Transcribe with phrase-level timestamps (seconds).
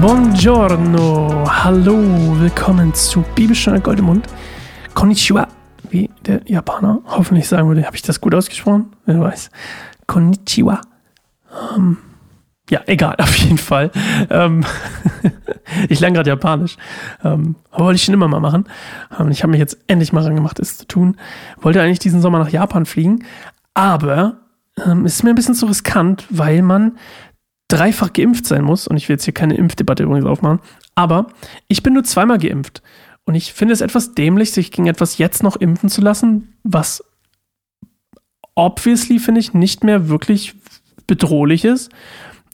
[0.00, 1.96] Buongiorno, hallo,
[2.38, 4.26] willkommen zu Bibelstunde Goldemund.
[4.92, 5.48] Konnichiwa,
[5.88, 7.86] wie der Japaner hoffentlich sagen würde.
[7.86, 8.92] Habe ich das gut ausgesprochen?
[9.06, 9.50] Wer weiß.
[10.06, 10.82] Konnichiwa.
[11.74, 11.96] Ähm,
[12.68, 13.90] ja, egal, auf jeden Fall.
[14.28, 14.64] Ähm,
[15.88, 16.76] ich lerne gerade Japanisch.
[17.24, 18.64] Ähm, wollte ich schon immer mal machen.
[19.30, 21.16] Ich habe mich jetzt endlich mal rangemacht, es zu tun.
[21.60, 23.24] Wollte eigentlich diesen Sommer nach Japan fliegen,
[23.72, 24.36] aber
[24.84, 26.98] ähm, ist mir ein bisschen zu riskant, weil man
[27.68, 28.86] dreifach geimpft sein muss.
[28.86, 30.60] Und ich will jetzt hier keine Impfdebatte übrigens aufmachen.
[30.94, 31.28] Aber
[31.68, 32.82] ich bin nur zweimal geimpft.
[33.24, 37.04] Und ich finde es etwas dämlich, sich gegen etwas jetzt noch impfen zu lassen, was
[38.54, 40.54] obviously, finde ich, nicht mehr wirklich
[41.06, 41.90] bedrohlich ist.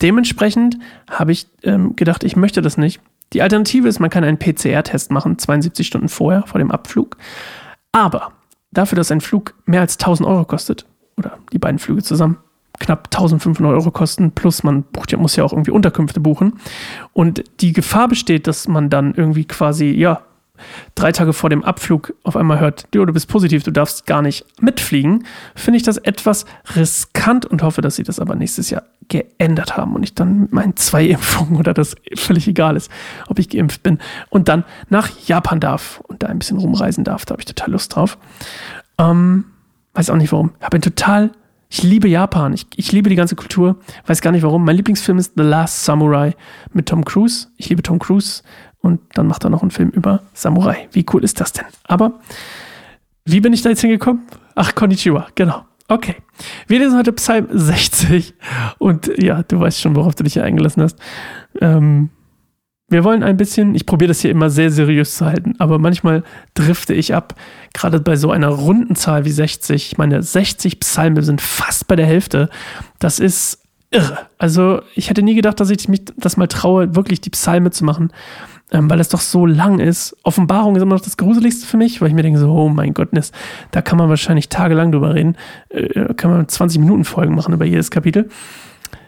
[0.01, 3.01] Dementsprechend habe ich ähm, gedacht, ich möchte das nicht.
[3.33, 7.16] Die Alternative ist, man kann einen PCR-Test machen, 72 Stunden vorher, vor dem Abflug.
[7.93, 8.33] Aber
[8.73, 12.38] dafür, dass ein Flug mehr als 1000 Euro kostet, oder die beiden Flüge zusammen,
[12.82, 16.54] knapp 1500 Euro kosten, plus man bucht ja, muss ja auch irgendwie Unterkünfte buchen.
[17.12, 20.23] Und die Gefahr besteht, dass man dann irgendwie quasi, ja,
[20.95, 24.45] drei Tage vor dem Abflug auf einmal hört, du, bist positiv, du darfst gar nicht
[24.60, 26.45] mitfliegen, finde ich das etwas
[26.76, 30.52] riskant und hoffe, dass sie das aber nächstes Jahr geändert haben und ich dann mit
[30.52, 32.90] meinen zwei Impfungen oder das völlig egal ist,
[33.29, 33.98] ob ich geimpft bin
[34.30, 37.24] und dann nach Japan darf und da ein bisschen rumreisen darf.
[37.24, 38.18] Da habe ich total Lust drauf.
[38.98, 39.45] Ähm,
[39.95, 40.52] weiß auch nicht warum.
[40.60, 41.30] Habe ein total
[41.73, 42.52] ich liebe Japan.
[42.52, 43.76] Ich, ich liebe die ganze Kultur.
[44.06, 44.62] Weiß gar nicht warum.
[44.62, 46.34] Mein Lieblingsfilm ist The Last Samurai
[46.74, 47.48] mit Tom Cruise.
[47.56, 48.42] Ich liebe Tom Cruise.
[48.82, 50.87] Und dann macht er noch einen Film über Samurai.
[50.92, 51.64] Wie cool ist das denn?
[51.84, 52.20] Aber
[53.24, 54.23] wie bin ich da jetzt hingekommen?
[54.54, 55.64] Ach, Konnichiwa, genau.
[55.88, 56.16] Okay.
[56.66, 58.34] Wir lesen heute Psalm 60.
[58.76, 60.98] Und ja, du weißt schon, worauf du dich hier eingelassen hast.
[61.59, 62.10] Ähm,
[62.93, 66.22] wir wollen ein bisschen, ich probiere das hier immer sehr seriös zu halten, aber manchmal
[66.54, 67.34] drifte ich ab,
[67.72, 69.93] gerade bei so einer runden Zahl wie 60.
[69.93, 72.48] Ich meine, 60 Psalme sind fast bei der Hälfte.
[72.98, 74.19] Das ist irre.
[74.38, 77.84] Also ich hätte nie gedacht, dass ich mich das mal traue, wirklich die Psalme zu
[77.84, 78.12] machen,
[78.70, 80.16] ähm, weil es doch so lang ist.
[80.22, 82.94] Offenbarung ist immer noch das Gruseligste für mich, weil ich mir denke so, oh mein
[82.94, 83.32] Gottness,
[83.70, 85.36] da kann man wahrscheinlich tagelang drüber reden.
[85.69, 88.28] Äh, kann man 20 Minuten Folgen machen über jedes Kapitel.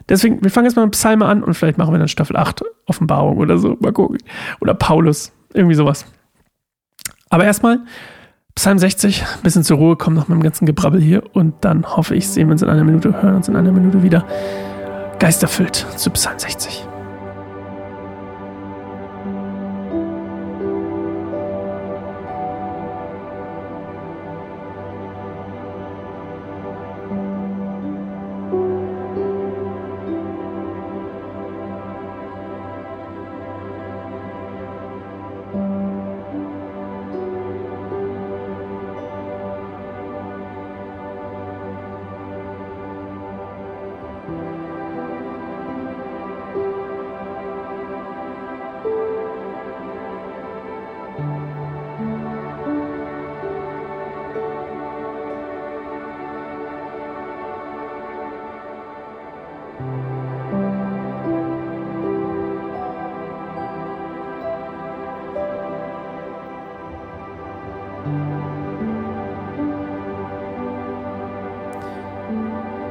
[0.08, 2.62] Deswegen, wir fangen jetzt mal mit Psalme an und vielleicht machen wir dann Staffel 8
[2.86, 3.76] Offenbarung oder so.
[3.80, 4.18] Mal gucken.
[4.60, 5.32] Oder Paulus.
[5.52, 6.04] Irgendwie sowas.
[7.30, 7.80] Aber erstmal
[8.54, 12.14] Psalm 60, ein bisschen zur Ruhe kommen nach meinem ganzen Gebrabbel hier und dann hoffe
[12.14, 14.24] ich, sehen wir uns in einer Minute, hören uns in einer Minute wieder.
[15.18, 16.93] Geisterfüllt zu Psalm 60.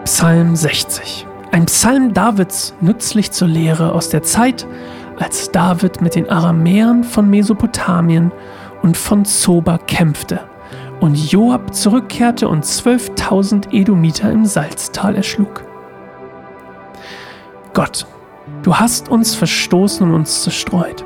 [0.06, 1.25] Psalm 60.
[1.52, 4.68] Ein Psalm Davids nützlich zur Lehre aus der Zeit,
[5.18, 8.31] als David mit den Aramäern von Mesopotamien
[8.81, 10.42] und von Zoba kämpfte
[11.00, 15.63] und Joab zurückkehrte und 12.000 Edomiter im Salztal erschlug.
[17.74, 18.06] Gott,
[18.62, 21.06] du hast uns verstoßen und uns zerstreut.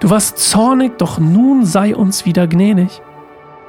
[0.00, 3.02] Du warst zornig, doch nun sei uns wieder gnädig.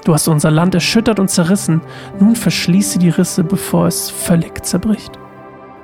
[0.05, 1.81] Du hast unser Land erschüttert und zerrissen.
[2.19, 5.19] Nun verschließe die Risse, bevor es völlig zerbricht.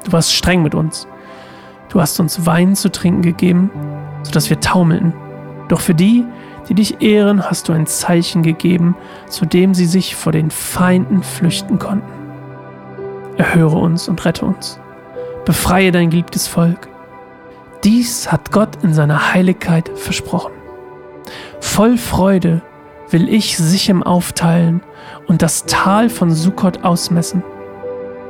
[0.05, 1.07] Du warst streng mit uns.
[1.89, 3.69] Du hast uns Wein zu trinken gegeben,
[4.23, 5.13] sodass wir taumelten.
[5.67, 6.25] Doch für die,
[6.69, 8.95] die dich ehren, hast du ein Zeichen gegeben,
[9.27, 12.07] zu dem sie sich vor den Feinden flüchten konnten.
[13.37, 14.79] Erhöre uns und rette uns.
[15.45, 16.87] Befreie dein geliebtes Volk.
[17.83, 20.53] Dies hat Gott in seiner Heiligkeit versprochen.
[21.59, 22.61] Voll Freude
[23.09, 24.81] will ich Sichem aufteilen
[25.27, 27.43] und das Tal von Sukkot ausmessen.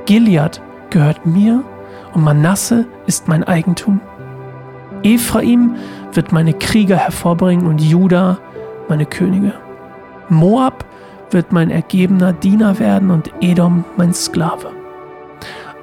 [0.06, 1.63] Gilead gehört mir
[2.13, 4.01] und Manasse ist mein Eigentum.
[5.04, 5.75] Ephraim
[6.13, 8.39] wird meine Krieger hervorbringen und Juda
[8.88, 9.54] meine Könige.
[10.30, 10.86] Moab
[11.31, 14.72] wird mein ergebener Diener werden und Edom mein Sklave.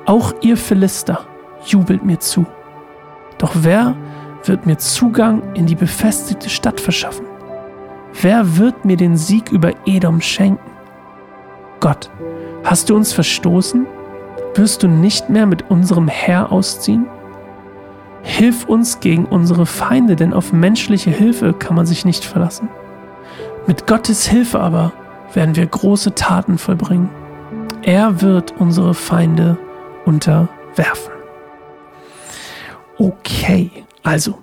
[0.06, 1.26] Auch ihr Philister
[1.64, 2.46] jubelt mir zu.
[3.38, 3.94] Doch wer
[4.44, 7.31] wird mir Zugang in die befestigte Stadt verschaffen?
[8.20, 10.70] Wer wird mir den Sieg über Edom schenken?
[11.80, 12.10] Gott,
[12.64, 13.86] hast du uns verstoßen?
[14.54, 17.06] Wirst du nicht mehr mit unserem Herr ausziehen?
[18.22, 22.68] Hilf uns gegen unsere Feinde, denn auf menschliche Hilfe kann man sich nicht verlassen.
[23.66, 24.92] Mit Gottes Hilfe aber
[25.34, 27.08] werden wir große Taten vollbringen.
[27.82, 29.58] Er wird unsere Feinde
[30.04, 31.12] unterwerfen.
[32.98, 33.70] Okay,
[34.02, 34.38] also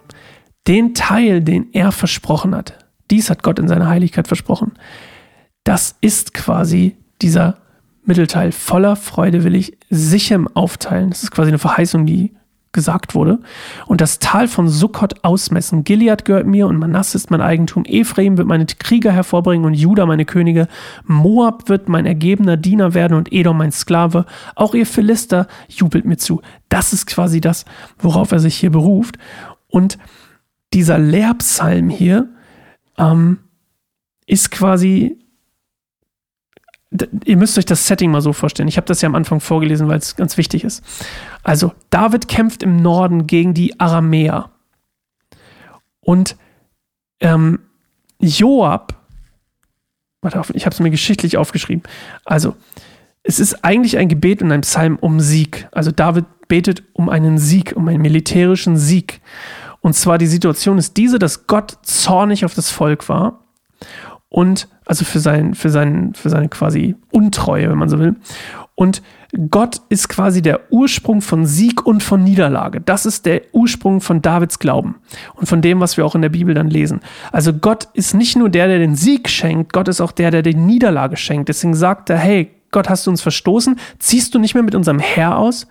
[0.67, 2.78] den Teil, den er versprochen hat,
[3.11, 4.73] dies hat Gott in seiner Heiligkeit versprochen,
[5.63, 7.57] das ist quasi dieser
[8.03, 8.51] Mittelteil.
[8.51, 11.09] Voller Freude will ich sicher aufteilen.
[11.09, 12.33] Das ist quasi eine Verheißung, die
[12.71, 13.39] gesagt wurde.
[13.87, 15.83] Und das Tal von Sukkot ausmessen.
[15.83, 17.83] Gilead gehört mir und Manasse ist mein Eigentum.
[17.85, 20.67] Ephraim wird meine Krieger hervorbringen und Juda meine Könige.
[21.03, 24.25] Moab wird mein ergebener Diener werden und Edom mein Sklave.
[24.55, 26.41] Auch ihr Philister jubelt mir zu.
[26.69, 27.65] Das ist quasi das,
[27.97, 29.17] worauf er sich hier beruft.
[29.67, 29.97] Und
[30.73, 32.29] dieser Lehrpsalm hier
[32.99, 33.39] ähm,
[34.27, 35.17] ist quasi
[37.25, 38.67] ihr müsst euch das Setting mal so vorstellen.
[38.67, 40.83] Ich habe das ja am Anfang vorgelesen, weil es ganz wichtig ist.
[41.43, 44.49] Also, David kämpft im Norden gegen die Aramäer.
[45.99, 46.35] Und
[47.19, 47.59] ähm,
[48.19, 48.95] Joab,
[50.21, 51.83] warte auf, ich habe es mir geschichtlich aufgeschrieben.
[52.25, 52.55] Also,
[53.21, 55.67] es ist eigentlich ein Gebet und ein Psalm um Sieg.
[55.71, 59.21] Also, David betet um einen Sieg, um einen militärischen Sieg.
[59.81, 63.39] Und zwar die Situation ist diese, dass Gott zornig auf das Volk war
[64.29, 68.15] und also für sein, für sein, für seine quasi Untreue, wenn man so will.
[68.75, 69.01] Und
[69.51, 72.81] Gott ist quasi der Ursprung von Sieg und von Niederlage.
[72.81, 74.95] Das ist der Ursprung von Davids Glauben
[75.35, 77.01] und von dem, was wir auch in der Bibel dann lesen.
[77.31, 80.41] Also Gott ist nicht nur der, der den Sieg schenkt, Gott ist auch der, der
[80.41, 81.49] die Niederlage schenkt.
[81.49, 83.79] Deswegen sagt er, hey, Gott, hast du uns verstoßen?
[83.99, 85.67] Ziehst du nicht mehr mit unserem Herr aus?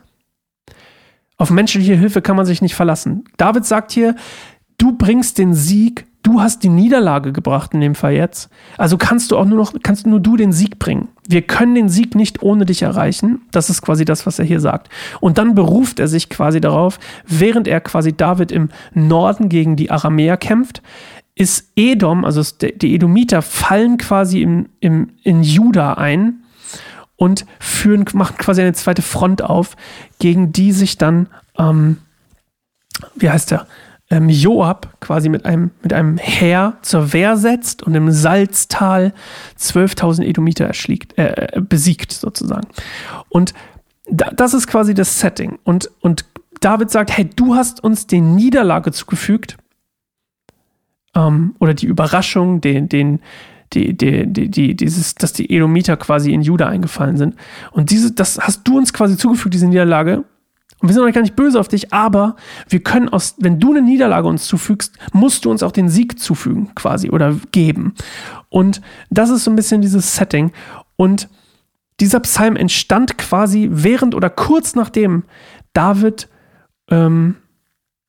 [1.38, 3.24] Auf menschliche Hilfe kann man sich nicht verlassen.
[3.36, 4.14] David sagt hier,
[4.76, 8.50] du bringst den Sieg du hast die Niederlage gebracht in dem Fall jetzt.
[8.76, 11.08] Also kannst du auch nur noch, kannst nur du den Sieg bringen.
[11.26, 13.42] Wir können den Sieg nicht ohne dich erreichen.
[13.50, 14.90] Das ist quasi das, was er hier sagt.
[15.20, 19.90] Und dann beruft er sich quasi darauf, während er quasi David im Norden gegen die
[19.90, 20.82] Aramäer kämpft,
[21.34, 26.42] ist Edom, also die Edomiter fallen quasi im, im, in Juda ein
[27.18, 29.76] und führen, machen quasi eine zweite Front auf,
[30.18, 31.28] gegen die sich dann,
[31.58, 31.98] ähm,
[33.16, 33.66] wie heißt der?
[34.10, 39.12] ähm, Joab quasi mit einem, mit einem Heer zur Wehr setzt und im Salztal
[39.58, 42.68] 12.000 Edomiter erschlägt, äh, besiegt sozusagen.
[43.28, 43.52] Und
[44.10, 45.58] da, das ist quasi das Setting.
[45.64, 46.24] Und, und
[46.60, 49.58] David sagt, hey, du hast uns die Niederlage zugefügt
[51.14, 53.20] ähm, oder die Überraschung, den, den,
[53.72, 57.34] die, die, die, die, dieses, dass die Edomiter quasi in Juda eingefallen sind.
[57.70, 60.24] Und diese, das hast du uns quasi zugefügt, diese Niederlage.
[60.80, 62.36] Und wir sind auch gar nicht böse auf dich, aber
[62.68, 66.20] wir können aus, wenn du eine Niederlage uns zufügst, musst du uns auch den Sieg
[66.20, 67.94] zufügen, quasi, oder geben.
[68.48, 68.80] Und
[69.10, 70.52] das ist so ein bisschen dieses Setting.
[70.96, 71.28] Und
[72.00, 75.24] dieser Psalm entstand quasi während oder kurz nachdem
[75.72, 76.28] David
[76.90, 77.36] ähm,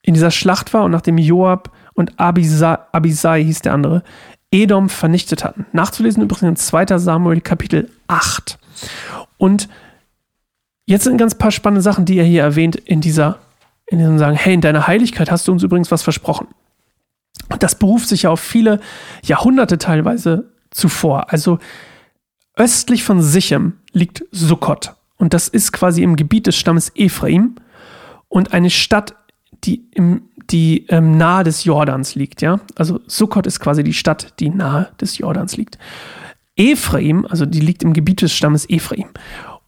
[0.03, 4.03] in dieser Schlacht war und nachdem Joab und Abisai, Abisai hieß der andere,
[4.51, 5.65] Edom vernichtet hatten.
[5.73, 6.97] Nachzulesen übrigens in 2.
[6.97, 8.57] Samuel Kapitel 8.
[9.37, 9.69] Und
[10.89, 13.37] Jetzt sind ganz paar spannende Sachen, die er hier erwähnt in dieser,
[13.85, 16.47] in diesem sagen, hey, in deiner Heiligkeit hast du uns übrigens was versprochen.
[17.47, 18.79] Und das beruft sich ja auf viele
[19.21, 21.31] Jahrhunderte teilweise zuvor.
[21.31, 21.59] Also
[22.55, 24.95] östlich von Sichem liegt Sukkot.
[25.17, 27.57] Und das ist quasi im Gebiet des Stammes Ephraim
[28.27, 29.13] und eine Stadt,
[29.63, 32.41] die, im, die ähm, nahe des Jordans liegt.
[32.41, 32.59] Ja?
[32.75, 35.77] Also Sukkot ist quasi die Stadt, die nahe des Jordans liegt.
[36.55, 39.07] Ephraim, also die liegt im Gebiet des Stammes Ephraim.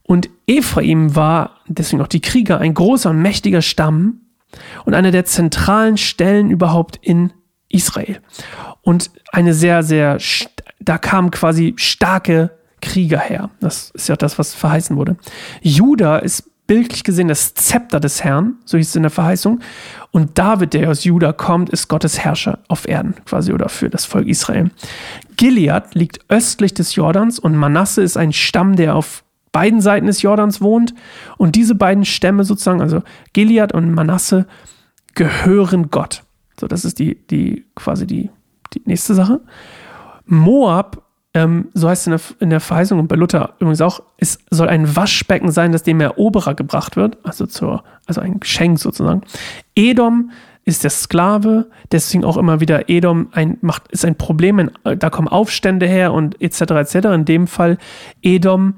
[0.04, 4.22] Und Ephraim war, deswegen auch die Krieger, ein großer und mächtiger Stamm
[4.84, 7.32] und eine der zentralen Stellen überhaupt in
[7.70, 8.20] Israel.
[8.82, 10.18] Und eine sehr, sehr,
[10.80, 13.52] da kamen quasi starke Krieger her.
[13.62, 15.16] Das ist ja das, was verheißen wurde.
[15.62, 19.60] Juda ist bildlich gesehen das Zepter des Herrn, so hieß es in der Verheißung.
[20.12, 24.06] Und David, der aus Juda kommt, ist Gottes Herrscher auf Erden, quasi oder für das
[24.06, 24.72] Volk Israel.
[25.36, 30.22] Gilead liegt östlich des Jordans und Manasse ist ein Stamm, der auf beiden Seiten des
[30.22, 30.94] Jordans wohnt.
[31.38, 34.48] Und diese beiden Stämme sozusagen, also Gilead und Manasse,
[35.14, 36.24] gehören Gott.
[36.58, 38.30] So, das ist die, die quasi die,
[38.74, 39.42] die nächste Sache.
[40.26, 44.02] Moab, ähm, so heißt es in der, in der Verheißung und bei Luther übrigens auch,
[44.18, 48.80] es soll ein Waschbecken sein, das dem Eroberer gebracht wird, also, zur, also ein Geschenk
[48.80, 49.22] sozusagen.
[49.76, 50.32] Edom
[50.66, 55.28] ist der Sklave, deswegen auch immer wieder Edom ein, macht, ist ein Problem, da kommen
[55.28, 56.62] Aufstände her und etc.
[56.62, 56.96] etc.
[57.14, 57.78] In dem Fall
[58.22, 58.76] Edom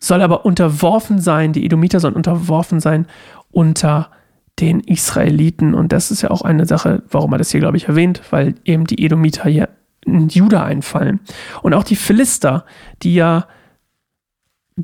[0.00, 3.06] soll aber unterworfen sein, die Edomiter sollen unterworfen sein
[3.50, 4.10] unter
[4.60, 5.74] den Israeliten.
[5.74, 8.54] Und das ist ja auch eine Sache, warum er das hier, glaube ich, erwähnt, weil
[8.64, 11.20] eben die Edomiter hier in Juda einfallen.
[11.62, 12.64] Und auch die Philister,
[13.02, 13.46] die ja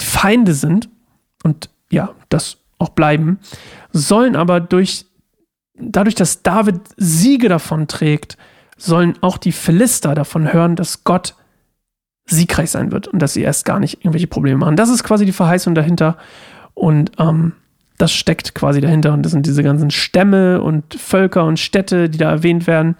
[0.01, 0.89] Feinde sind
[1.43, 3.41] und ja, das auch bleiben,
[3.93, 5.07] sollen aber durch
[5.75, 8.37] dadurch, dass David Siege davon trägt,
[8.77, 11.35] sollen auch die Philister davon hören, dass Gott
[12.27, 14.77] siegreich sein wird und dass sie erst gar nicht irgendwelche Probleme machen.
[14.77, 16.17] Das ist quasi die Verheißung dahinter
[16.75, 17.53] und ähm,
[17.99, 22.19] das steckt quasi dahinter und das sind diese ganzen Stämme und Völker und Städte, die
[22.19, 22.97] da erwähnt werden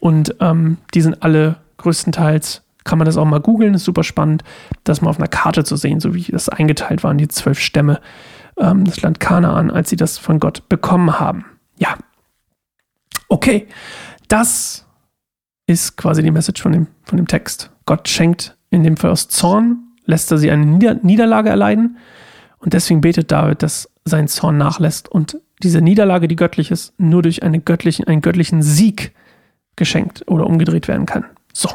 [0.00, 4.42] und ähm, die sind alle größtenteils, kann man das auch mal googeln, ist super spannend,
[4.84, 8.00] das mal auf einer Karte zu sehen, so wie das eingeteilt waren, die zwölf Stämme,
[8.58, 11.44] ähm, das Land Kanaan, als sie das von Gott bekommen haben.
[11.78, 11.96] Ja.
[13.28, 13.68] Okay,
[14.28, 14.86] das
[15.66, 17.70] ist quasi die Message von dem, von dem Text.
[17.86, 21.98] Gott schenkt in dem Fall aus Zorn, lässt er sie eine Nieder Niederlage erleiden
[22.58, 27.22] und deswegen betet David, dass sein Zorn nachlässt und diese Niederlage, die göttlich ist, nur
[27.22, 29.12] durch eine göttlichen, einen göttlichen Sieg
[29.80, 31.24] geschenkt oder umgedreht werden kann.
[31.52, 31.68] So.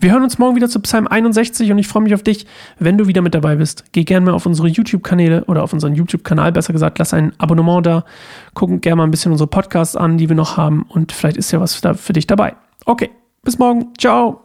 [0.00, 2.46] Wir hören uns morgen wieder zu Psalm 61 und ich freue mich auf dich,
[2.80, 3.84] wenn du wieder mit dabei bist.
[3.92, 7.86] Geh gerne mal auf unsere YouTube-Kanäle oder auf unseren YouTube-Kanal, besser gesagt, lass ein Abonnement
[7.86, 8.04] da,
[8.54, 11.52] guck gerne mal ein bisschen unsere Podcasts an, die wir noch haben und vielleicht ist
[11.52, 12.56] ja was für dich dabei.
[12.86, 13.10] Okay,
[13.44, 13.92] bis morgen.
[13.98, 14.41] Ciao.